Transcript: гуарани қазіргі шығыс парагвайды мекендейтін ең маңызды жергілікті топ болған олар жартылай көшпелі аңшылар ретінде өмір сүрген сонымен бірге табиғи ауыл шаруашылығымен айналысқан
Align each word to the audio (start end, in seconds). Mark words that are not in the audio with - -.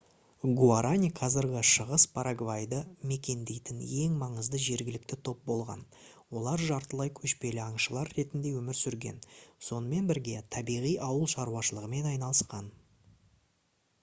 гуарани 0.59 1.07
қазіргі 1.17 1.59
шығыс 1.71 2.03
парагвайды 2.13 2.77
мекендейтін 3.11 3.81
ең 4.05 4.15
маңызды 4.23 4.61
жергілікті 4.67 5.19
топ 5.27 5.43
болған 5.51 5.83
олар 6.39 6.63
жартылай 6.71 7.13
көшпелі 7.19 7.61
аңшылар 7.65 8.11
ретінде 8.21 8.53
өмір 8.61 8.77
сүрген 8.81 9.19
сонымен 9.67 10.11
бірге 10.13 10.39
табиғи 10.57 10.95
ауыл 11.09 11.29
шаруашылығымен 11.35 12.09
айналысқан 12.15 12.71